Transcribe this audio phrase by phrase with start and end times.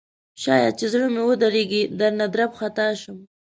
[0.43, 3.17] شاید چې زړه مې ودریږي درنه درب خطا شم